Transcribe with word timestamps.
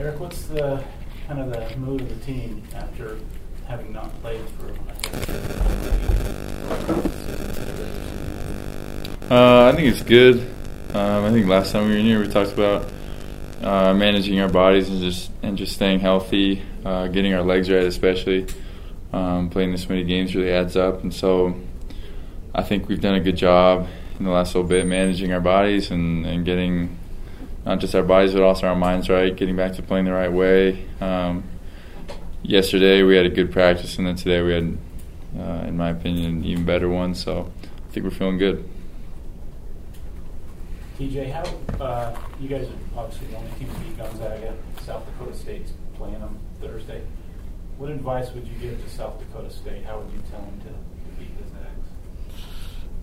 Eric, 0.00 0.18
what's 0.18 0.46
the 0.46 0.82
kind 1.28 1.40
of 1.40 1.50
the 1.50 1.76
mood 1.76 2.00
of 2.00 2.08
the 2.08 2.24
team 2.24 2.62
after 2.74 3.18
having 3.68 3.92
not 3.92 4.10
played 4.22 4.40
for? 4.56 4.70
Uh, 9.30 9.68
I 9.68 9.76
think 9.76 9.88
it's 9.88 10.00
good. 10.00 10.40
Um, 10.94 11.24
I 11.26 11.30
think 11.30 11.46
last 11.48 11.72
time 11.72 11.84
we 11.84 11.90
were 11.90 11.98
in 11.98 12.06
here, 12.06 12.18
we 12.18 12.28
talked 12.28 12.52
about 12.52 12.90
uh, 13.60 13.92
managing 13.92 14.40
our 14.40 14.48
bodies 14.48 14.88
and 14.88 15.02
just 15.02 15.30
and 15.42 15.58
just 15.58 15.74
staying 15.74 16.00
healthy, 16.00 16.62
uh, 16.82 17.08
getting 17.08 17.34
our 17.34 17.42
legs 17.42 17.70
right, 17.70 17.84
especially. 17.84 18.46
Um, 19.12 19.50
playing 19.50 19.72
this 19.72 19.86
many 19.86 20.04
games 20.04 20.34
really 20.34 20.50
adds 20.50 20.76
up, 20.76 21.02
and 21.02 21.12
so 21.12 21.60
I 22.54 22.62
think 22.62 22.88
we've 22.88 23.02
done 23.02 23.16
a 23.16 23.20
good 23.20 23.36
job 23.36 23.86
in 24.18 24.24
the 24.24 24.30
last 24.30 24.54
little 24.54 24.66
bit 24.66 24.86
managing 24.86 25.34
our 25.34 25.40
bodies 25.40 25.90
and, 25.90 26.24
and 26.24 26.46
getting 26.46 26.99
not 27.64 27.80
just 27.80 27.94
our 27.94 28.02
bodies 28.02 28.32
but 28.32 28.42
also 28.42 28.66
our 28.66 28.76
minds 28.76 29.08
right, 29.08 29.34
getting 29.36 29.56
back 29.56 29.74
to 29.74 29.82
playing 29.82 30.04
the 30.04 30.12
right 30.12 30.32
way. 30.32 30.86
Um, 31.00 31.44
yesterday 32.42 33.02
we 33.02 33.16
had 33.16 33.26
a 33.26 33.30
good 33.30 33.52
practice, 33.52 33.98
and 33.98 34.06
then 34.06 34.16
today 34.16 34.42
we 34.42 34.52
had, 34.52 34.78
uh, 35.38 35.66
in 35.66 35.76
my 35.76 35.90
opinion, 35.90 36.38
an 36.38 36.44
even 36.44 36.64
better 36.64 36.88
one. 36.88 37.14
So 37.14 37.52
I 37.88 37.92
think 37.92 38.04
we're 38.04 38.10
feeling 38.10 38.38
good. 38.38 38.68
TJ, 40.98 41.32
how 41.32 41.82
uh, 41.82 42.14
you 42.38 42.48
guys 42.48 42.68
are 42.68 43.00
obviously 43.00 43.28
the 43.28 43.36
only 43.36 43.50
team 43.52 43.68
to 43.68 43.80
beat 43.80 43.96
Gonzaga. 43.96 44.54
South 44.84 45.06
Dakota 45.06 45.34
State's 45.34 45.72
playing 45.96 46.20
them 46.20 46.38
Thursday. 46.60 47.02
What 47.78 47.90
advice 47.90 48.30
would 48.32 48.46
you 48.46 48.54
give 48.60 48.82
to 48.84 48.90
South 48.90 49.18
Dakota 49.18 49.50
State? 49.50 49.84
How 49.84 49.98
would 49.98 50.12
you 50.12 50.22
tell 50.30 50.40
them 50.40 50.60
to, 50.60 50.66
to 50.66 51.18
beat 51.18 51.34
the 51.38 51.48
Zags? 51.48 51.88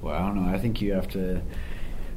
Well, 0.02 0.14
I 0.14 0.20
don't 0.20 0.36
know. 0.36 0.54
I 0.54 0.60
think 0.60 0.80
you 0.80 0.94
have 0.94 1.08
to. 1.10 1.42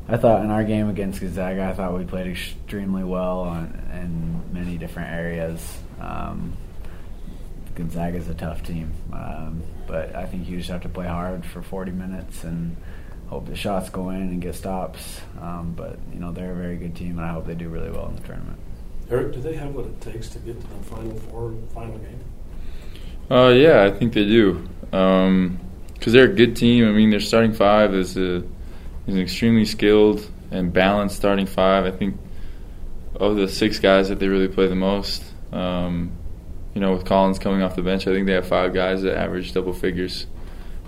I 0.08 0.16
thought 0.16 0.42
in 0.42 0.50
our 0.50 0.64
game 0.64 0.88
against 0.88 1.20
Gonzaga, 1.20 1.64
I 1.64 1.74
thought 1.74 1.96
we 1.96 2.04
played 2.04 2.26
extremely 2.26 3.04
well 3.04 3.40
on, 3.40 3.66
in 3.92 4.52
many 4.52 4.76
different 4.76 5.10
areas. 5.10 5.78
Um, 6.00 6.56
Gonzaga 7.74 8.16
is 8.18 8.28
a 8.28 8.34
tough 8.34 8.62
team, 8.62 8.92
um, 9.12 9.62
but 9.86 10.14
I 10.14 10.26
think 10.26 10.48
you 10.48 10.58
just 10.58 10.70
have 10.70 10.82
to 10.82 10.88
play 10.88 11.06
hard 11.06 11.44
for 11.46 11.62
40 11.62 11.92
minutes 11.92 12.44
and 12.44 12.76
hope 13.28 13.46
the 13.46 13.54
shots 13.54 13.88
go 13.88 14.10
in 14.10 14.16
and 14.16 14.42
get 14.42 14.56
stops. 14.56 15.20
Um, 15.40 15.74
but 15.76 15.98
you 16.12 16.18
know 16.18 16.32
they're 16.32 16.52
a 16.52 16.56
very 16.56 16.76
good 16.76 16.96
team, 16.96 17.18
and 17.18 17.26
I 17.26 17.32
hope 17.32 17.46
they 17.46 17.54
do 17.54 17.68
really 17.68 17.90
well 17.90 18.08
in 18.08 18.16
the 18.16 18.22
tournament. 18.22 18.58
Eric, 19.10 19.32
do 19.32 19.40
they 19.40 19.54
have 19.54 19.74
what 19.74 19.86
it 19.86 20.00
takes 20.00 20.28
to 20.30 20.38
get 20.40 20.60
to 20.60 20.66
the 20.66 20.84
final 20.84 21.14
four, 21.14 21.54
final 21.72 21.98
game? 21.98 22.20
Uh, 23.30 23.48
yeah, 23.48 23.84
I 23.84 23.90
think 23.90 24.12
they 24.12 24.24
do. 24.24 24.68
Because 24.90 25.26
um, 25.26 25.60
they're 26.04 26.30
a 26.30 26.34
good 26.34 26.56
team. 26.56 26.88
I 26.88 26.92
mean, 26.92 27.10
their 27.10 27.20
starting 27.20 27.52
five 27.52 27.94
is 27.94 28.16
a 28.16 28.42
is 29.06 29.14
an 29.14 29.20
extremely 29.20 29.64
skilled 29.64 30.28
and 30.50 30.72
balanced 30.72 31.16
starting 31.16 31.46
five. 31.46 31.84
I 31.84 31.90
think 31.90 32.16
of 33.16 33.36
the 33.36 33.48
six 33.48 33.78
guys 33.78 34.08
that 34.08 34.18
they 34.18 34.28
really 34.28 34.48
play 34.48 34.66
the 34.66 34.74
most. 34.74 35.24
Um, 35.52 36.12
you 36.74 36.80
know, 36.80 36.92
with 36.92 37.04
Collins 37.04 37.38
coming 37.38 37.62
off 37.62 37.76
the 37.76 37.82
bench, 37.82 38.06
I 38.06 38.12
think 38.12 38.26
they 38.26 38.32
have 38.32 38.46
five 38.46 38.72
guys 38.72 39.02
that 39.02 39.16
average 39.16 39.52
double 39.52 39.72
figures. 39.72 40.26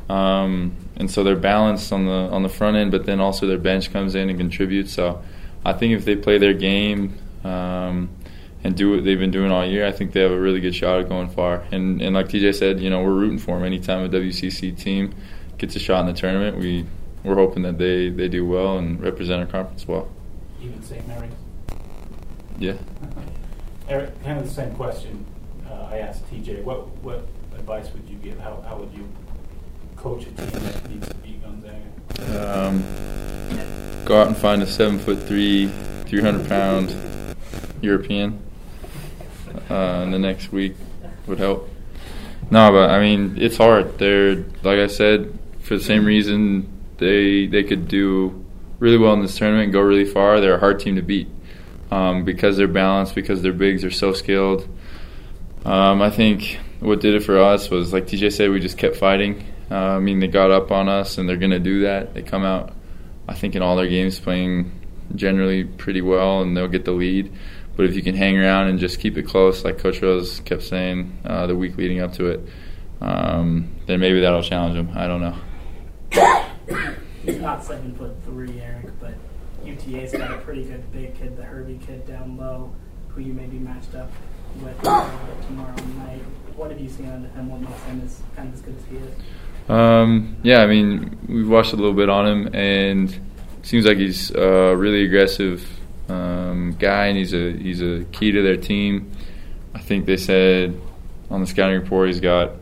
Um, 0.08 0.76
and 0.96 1.10
so 1.10 1.24
they're 1.24 1.36
balanced 1.36 1.92
on 1.92 2.06
the 2.06 2.12
on 2.12 2.42
the 2.42 2.48
front 2.48 2.76
end, 2.76 2.90
but 2.90 3.06
then 3.06 3.20
also 3.20 3.46
their 3.46 3.58
bench 3.58 3.92
comes 3.92 4.14
in 4.14 4.28
and 4.28 4.38
contributes. 4.38 4.92
So 4.92 5.22
I 5.64 5.72
think 5.72 5.94
if 5.94 6.04
they 6.04 6.16
play 6.16 6.38
their 6.38 6.54
game 6.54 7.18
um, 7.44 8.10
and 8.62 8.76
do 8.76 8.90
what 8.90 9.04
they've 9.04 9.18
been 9.18 9.30
doing 9.30 9.50
all 9.50 9.64
year, 9.64 9.86
I 9.86 9.92
think 9.92 10.12
they 10.12 10.20
have 10.20 10.32
a 10.32 10.38
really 10.38 10.60
good 10.60 10.74
shot 10.74 11.00
at 11.00 11.08
going 11.08 11.28
far. 11.28 11.64
And 11.72 12.00
and 12.00 12.14
like 12.14 12.28
TJ 12.28 12.54
said, 12.54 12.80
you 12.80 12.90
know, 12.90 13.02
we're 13.02 13.12
rooting 13.12 13.38
for 13.38 13.56
them. 13.56 13.64
Anytime 13.64 14.04
a 14.04 14.08
WCC 14.08 14.76
team 14.78 15.14
gets 15.58 15.76
a 15.76 15.78
shot 15.78 16.00
in 16.00 16.06
the 16.06 16.20
tournament, 16.20 16.58
we 16.58 16.86
we're 17.24 17.34
hoping 17.34 17.62
that 17.62 17.78
they, 17.78 18.08
they 18.08 18.28
do 18.28 18.46
well 18.46 18.78
and 18.78 19.00
represent 19.00 19.40
our 19.40 19.46
conference 19.46 19.86
well. 19.86 20.08
Even 20.60 20.82
St. 20.82 21.06
Mary's. 21.06 21.32
Yeah. 22.58 22.74
Eric, 23.88 24.22
kind 24.22 24.38
of 24.38 24.46
the 24.46 24.54
same 24.54 24.74
question 24.74 25.26
uh, 25.68 25.88
I 25.90 25.98
asked 25.98 26.28
TJ. 26.30 26.62
What 26.64 26.88
what 27.02 27.26
advice 27.54 27.92
would 27.92 28.08
you 28.08 28.16
give? 28.16 28.38
How 28.38 28.62
how 28.66 28.76
would 28.76 28.92
you 28.92 29.08
coach 29.96 30.22
a 30.22 30.26
team 30.26 30.50
that 30.50 30.90
needs 30.90 31.08
to 31.08 31.14
beat 31.16 31.42
Gonzaga? 31.42 32.68
Um, 32.68 32.82
go 34.04 34.20
out 34.20 34.28
and 34.28 34.36
find 34.36 34.62
a 34.62 34.66
seven 34.66 34.98
foot 34.98 35.22
three, 35.26 35.68
three 36.06 36.20
hundred 36.20 36.48
pound 36.48 36.94
European. 37.80 38.40
Uh, 39.68 40.02
in 40.04 40.10
the 40.10 40.18
next 40.18 40.50
week 40.52 40.74
would 41.26 41.38
help. 41.38 41.68
No, 42.50 42.70
but 42.70 42.90
I 42.90 43.00
mean 43.00 43.36
it's 43.38 43.56
hard. 43.56 43.98
They're 43.98 44.36
like 44.62 44.78
I 44.78 44.86
said 44.86 45.38
for 45.60 45.76
the 45.76 45.82
same 45.82 46.04
reason 46.04 46.68
they 47.02 47.46
they 47.46 47.64
could 47.64 47.88
do 47.88 48.44
really 48.78 48.98
well 48.98 49.12
in 49.12 49.22
this 49.22 49.36
tournament 49.36 49.72
go 49.72 49.80
really 49.80 50.04
far. 50.04 50.40
They're 50.40 50.56
a 50.56 50.60
hard 50.60 50.80
team 50.80 50.96
to 50.96 51.02
beat 51.02 51.28
um, 51.90 52.24
because 52.24 52.56
they're 52.56 52.66
balanced, 52.66 53.14
because 53.14 53.42
their 53.42 53.52
bigs 53.52 53.84
are 53.84 53.90
so 53.90 54.12
skilled. 54.12 54.68
Um, 55.64 56.02
I 56.02 56.10
think 56.10 56.58
what 56.80 57.00
did 57.00 57.14
it 57.14 57.22
for 57.22 57.38
us 57.38 57.70
was 57.70 57.92
like 57.92 58.06
TJ 58.06 58.32
said, 58.32 58.50
we 58.50 58.60
just 58.60 58.78
kept 58.78 58.96
fighting. 58.96 59.44
Uh, 59.70 59.74
I 59.74 59.98
mean, 60.00 60.18
they 60.18 60.26
got 60.26 60.50
up 60.50 60.72
on 60.72 60.88
us, 60.88 61.18
and 61.18 61.28
they're 61.28 61.36
going 61.36 61.52
to 61.52 61.60
do 61.60 61.82
that. 61.82 62.14
They 62.14 62.22
come 62.22 62.44
out, 62.44 62.74
I 63.28 63.34
think, 63.34 63.54
in 63.54 63.62
all 63.62 63.76
their 63.76 63.88
games 63.88 64.18
playing 64.18 64.72
generally 65.14 65.64
pretty 65.64 66.00
well, 66.00 66.40
and 66.40 66.56
they'll 66.56 66.66
get 66.66 66.84
the 66.84 66.92
lead. 66.92 67.32
But 67.76 67.86
if 67.86 67.94
you 67.94 68.02
can 68.02 68.14
hang 68.14 68.38
around 68.38 68.68
and 68.68 68.78
just 68.78 68.98
keep 68.98 69.16
it 69.16 69.22
close, 69.22 69.64
like 69.64 69.78
Coach 69.78 70.02
Rose 70.02 70.40
kept 70.40 70.62
saying 70.62 71.18
uh, 71.24 71.46
the 71.46 71.56
week 71.56 71.76
leading 71.76 72.00
up 72.00 72.14
to 72.14 72.26
it, 72.26 72.40
um, 73.00 73.76
then 73.86 74.00
maybe 74.00 74.20
that'll 74.20 74.42
challenge 74.42 74.74
them. 74.74 74.90
I 74.94 75.06
don't 75.06 75.20
know. 75.20 75.36
He's 77.24 77.38
not 77.38 77.64
seven 77.64 77.94
foot 77.94 78.14
three, 78.24 78.60
Eric, 78.60 78.88
but 79.00 79.14
UTA's 79.64 80.12
got 80.12 80.32
a 80.32 80.38
pretty 80.38 80.64
good 80.64 80.90
big 80.92 81.14
kid, 81.14 81.36
the 81.36 81.44
Hervey 81.44 81.78
kid 81.86 82.06
down 82.06 82.36
low, 82.36 82.72
who 83.08 83.20
you 83.20 83.32
may 83.32 83.46
be 83.46 83.58
matched 83.58 83.94
up 83.94 84.10
with 84.60 84.80
tomorrow 84.82 85.74
night. 85.98 86.22
What 86.56 86.70
have 86.70 86.80
you 86.80 86.88
seen 86.90 87.08
on 87.08 87.24
him? 87.24 87.48
What 87.48 87.60
makes 87.60 87.82
him 87.84 88.02
as 88.04 88.20
kind 88.36 88.48
of 88.48 88.54
as 88.54 88.62
good 88.62 88.76
as 88.76 88.84
he 88.86 88.96
is? 88.96 89.70
Um, 89.70 90.36
yeah, 90.42 90.62
I 90.62 90.66
mean, 90.66 91.16
we've 91.28 91.48
watched 91.48 91.72
a 91.72 91.76
little 91.76 91.94
bit 91.94 92.08
on 92.08 92.26
him, 92.26 92.54
and 92.54 93.20
seems 93.62 93.86
like 93.86 93.98
he's 93.98 94.30
a 94.32 94.74
really 94.76 95.04
aggressive 95.04 95.64
um, 96.08 96.76
guy, 96.78 97.06
and 97.06 97.16
he's 97.16 97.32
a 97.32 97.52
he's 97.52 97.80
a 97.80 98.04
key 98.12 98.32
to 98.32 98.42
their 98.42 98.56
team. 98.56 99.12
I 99.74 99.78
think 99.78 100.06
they 100.06 100.16
said 100.16 100.78
on 101.30 101.40
the 101.40 101.46
scouting 101.46 101.80
report 101.80 102.08
he's 102.08 102.20
got 102.20 102.52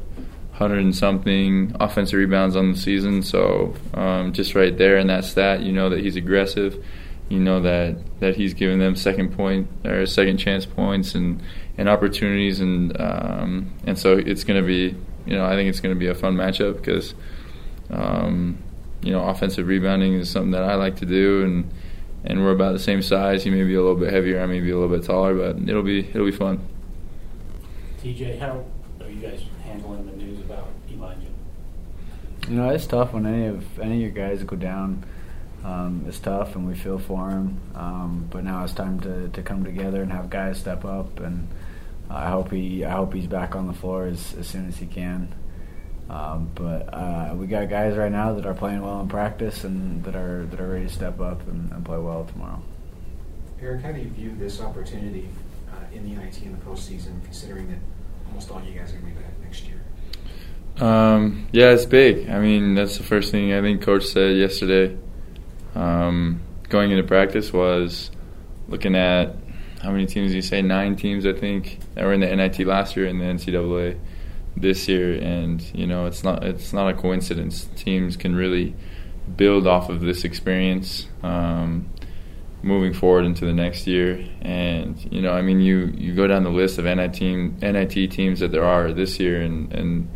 100 0.61 0.85
and 0.85 0.95
something 0.95 1.75
offensive 1.81 2.19
rebounds 2.19 2.55
on 2.55 2.73
the 2.73 2.79
season. 2.79 3.23
So 3.23 3.75
um, 3.95 4.35
just 4.35 4.55
right 4.55 4.77
there 4.77 4.99
in 4.99 5.07
that 5.07 5.25
stat, 5.25 5.63
you 5.63 5.73
know 5.73 5.89
that 5.89 6.01
he's 6.01 6.17
aggressive. 6.17 6.85
You 7.31 7.39
know 7.39 7.63
that, 7.63 7.97
that 8.21 8.37
he's 8.37 8.53
giving 8.53 8.79
them 8.79 8.95
second 8.95 9.35
point 9.35 9.69
or 9.87 10.05
second 10.05 10.37
chance 10.37 10.67
points 10.67 11.15
and, 11.15 11.41
and 11.79 11.89
opportunities, 11.89 12.61
and 12.61 13.01
um, 13.01 13.73
and 13.87 13.99
so 13.99 14.19
it's 14.19 14.45
going 14.45 14.61
to 14.61 14.67
be 14.67 14.95
you 15.27 15.37
know 15.37 15.47
I 15.47 15.55
think 15.55 15.71
it's 15.71 15.81
going 15.81 15.95
to 15.95 15.99
be 15.99 16.09
a 16.09 16.15
fun 16.15 16.37
matchup 16.37 16.77
because 16.77 17.15
um, 17.89 18.59
you 19.01 19.13
know 19.13 19.25
offensive 19.25 19.67
rebounding 19.67 20.15
is 20.15 20.29
something 20.29 20.51
that 20.51 20.65
I 20.65 20.75
like 20.75 20.97
to 20.97 21.07
do 21.07 21.43
and 21.43 21.71
and 22.23 22.45
we're 22.45 22.53
about 22.53 22.73
the 22.73 22.79
same 22.79 23.01
size. 23.01 23.45
He 23.45 23.49
may 23.49 23.63
be 23.63 23.75
a 23.75 23.81
little 23.81 23.97
bit 23.97 24.13
heavier, 24.13 24.43
I 24.43 24.47
may 24.47 24.61
be 24.61 24.71
a 24.71 24.79
little 24.79 24.95
bit 24.95 25.07
taller, 25.07 25.35
but 25.35 25.67
it'll 25.67 25.83
be 25.83 26.01
it'll 26.01 26.27
be 26.27 26.33
fun. 26.33 26.61
TJ, 28.03 28.39
how 28.39 28.65
are 29.01 29.09
you 29.09 29.21
guys 29.21 29.43
handling 29.65 30.05
the 30.05 30.21
Elijah? 30.21 30.30
You 32.51 32.57
know, 32.57 32.71
it's 32.71 32.85
tough 32.85 33.13
when 33.13 33.27
any 33.27 33.47
of 33.47 33.79
any 33.79 33.95
of 33.95 34.01
your 34.01 34.11
guys 34.11 34.43
go 34.43 34.57
down. 34.57 35.05
Um, 35.63 36.05
it's 36.09 36.19
tough, 36.19 36.57
and 36.57 36.67
we 36.67 36.75
feel 36.75 36.99
for 36.99 37.31
him. 37.31 37.61
Um, 37.77 38.27
but 38.29 38.43
now 38.43 38.65
it's 38.65 38.73
time 38.73 38.99
to, 39.03 39.29
to 39.29 39.43
come 39.43 39.63
together 39.63 40.03
and 40.03 40.11
have 40.11 40.31
guys 40.31 40.59
step 40.59 40.85
up. 40.85 41.21
And 41.21 41.47
I 42.11 42.29
hope 42.29 42.51
he 42.51 42.85
I 42.85 42.91
hope 42.91 43.15
he's 43.15 43.29
back 43.29 43.55
on 43.55 43.69
the 43.69 43.73
floor 43.73 44.07
as, 44.07 44.35
as 44.35 44.49
soon 44.49 44.67
as 44.67 44.77
he 44.77 44.87
can. 44.87 45.33
Um, 46.09 46.51
but 46.57 46.93
uh, 46.93 47.35
we 47.37 47.47
got 47.47 47.69
guys 47.69 47.97
right 47.97 48.11
now 48.11 48.33
that 48.35 48.45
are 48.45 48.55
playing 48.55 48.83
well 48.83 49.01
in 49.01 49.07
practice 49.07 49.63
and 49.63 50.03
that 50.03 50.17
are 50.17 50.45
that 50.47 50.61
are 50.61 50.71
ready 50.71 50.87
to 50.87 50.93
step 50.93 51.21
up 51.21 51.47
and, 51.47 51.71
and 51.71 51.85
play 51.85 51.99
well 51.99 52.25
tomorrow. 52.25 52.61
Eric, 53.63 53.83
how 53.83 53.93
do 53.93 54.01
you 54.01 54.09
view 54.09 54.35
this 54.37 54.61
opportunity 54.61 55.29
uh, 55.71 55.95
in 55.95 56.03
the 56.03 56.21
NIT 56.21 56.43
in 56.43 56.51
the 56.51 56.65
postseason, 56.65 57.23
considering 57.23 57.69
that 57.69 57.79
almost 58.27 58.51
all 58.51 58.61
you 58.61 58.77
guys 58.77 58.93
are 58.93 58.97
going 58.97 59.15
to 59.15 59.21
be 59.21 59.25
back 59.25 59.39
next 59.41 59.69
year? 59.69 59.81
Um, 60.79 61.49
yeah, 61.53 61.71
it's 61.71 61.87
big. 61.87 62.29
I 62.29 62.39
mean, 62.39 62.75
that's 62.75 62.97
the 62.97 63.05
first 63.05 63.31
thing 63.31 63.53
I 63.53 63.61
think 63.61 63.83
Coach 63.83 64.05
said 64.05 64.37
yesterday. 64.37 64.97
Um, 65.75 66.41
going 66.69 66.91
into 66.91 67.05
practice 67.05 67.53
was 67.53 68.11
looking 68.69 68.97
at 68.97 69.37
how 69.83 69.91
many 69.91 70.07
teams 70.07 70.35
you 70.35 70.43
say? 70.43 70.63
Nine 70.63 70.97
teams, 70.97 71.27
I 71.27 71.33
think, 71.33 71.79
that 71.95 72.05
were 72.05 72.13
in 72.13 72.21
the 72.21 72.35
NIT 72.35 72.61
last 72.67 72.97
year 72.97 73.07
and 73.07 73.21
the 73.21 73.25
NCAA 73.25 73.99
this 74.57 74.89
year, 74.89 75.15
and 75.15 75.63
you 75.75 75.87
know, 75.87 76.07
it's 76.07 76.23
not 76.23 76.45
it's 76.45 76.73
not 76.73 76.89
a 76.89 76.95
coincidence. 76.95 77.69
Teams 77.77 78.17
can 78.17 78.35
really 78.35 78.75
build 79.37 79.67
off 79.67 79.89
of 79.89 80.01
this 80.01 80.25
experience. 80.25 81.07
Um, 81.23 81.91
moving 82.63 82.93
forward 82.93 83.25
into 83.25 83.45
the 83.45 83.53
next 83.53 83.87
year. 83.87 84.25
And 84.43 84.97
you 85.13 85.23
know, 85.23 85.33
I 85.33 85.43
mean, 85.43 85.61
you 85.61 85.93
you 85.97 86.15
go 86.15 86.27
down 86.27 86.45
the 86.45 86.51
list 86.51 86.79
of 86.79 86.85
NIT 86.85 87.21
NIT 87.21 88.11
teams 88.11 88.41
that 88.41 88.53
there 88.53 88.65
are 88.65 88.93
this 88.93 89.19
year, 89.19 89.41
and 89.41 89.73
and 89.73 90.09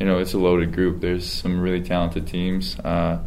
you 0.00 0.06
know, 0.06 0.18
it's 0.18 0.32
a 0.32 0.38
loaded 0.38 0.72
group. 0.72 1.00
There's 1.00 1.30
some 1.30 1.60
really 1.60 1.82
talented 1.82 2.26
teams 2.26 2.78
uh, 2.80 3.22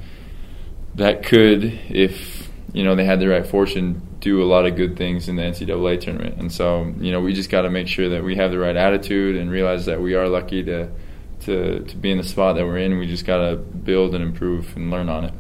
that 0.95 1.23
could, 1.23 1.63
if 1.89 2.49
you 2.73 2.83
know, 2.83 2.95
they 2.95 3.05
had 3.05 3.19
the 3.19 3.27
right 3.27 3.45
fortune, 3.45 4.01
do 4.19 4.41
a 4.41 4.45
lot 4.45 4.65
of 4.65 4.75
good 4.75 4.97
things 4.97 5.29
in 5.29 5.35
the 5.35 5.43
NCAA 5.43 6.01
tournament. 6.01 6.39
And 6.39 6.51
so, 6.51 6.91
you 6.99 7.11
know, 7.11 7.21
we 7.21 7.33
just 7.33 7.51
got 7.51 7.61
to 7.61 7.69
make 7.69 7.87
sure 7.87 8.09
that 8.09 8.23
we 8.23 8.35
have 8.37 8.51
the 8.51 8.57
right 8.57 8.75
attitude 8.75 9.35
and 9.35 9.51
realize 9.51 9.85
that 9.85 10.01
we 10.01 10.15
are 10.15 10.27
lucky 10.27 10.63
to 10.63 10.89
to 11.41 11.83
to 11.83 11.97
be 11.97 12.09
in 12.09 12.17
the 12.17 12.23
spot 12.23 12.55
that 12.55 12.65
we're 12.65 12.77
in. 12.77 12.97
We 12.97 13.05
just 13.05 13.25
got 13.25 13.49
to 13.49 13.55
build 13.57 14.15
and 14.15 14.23
improve 14.23 14.75
and 14.75 14.89
learn 14.89 15.09
on 15.09 15.25
it. 15.25 15.33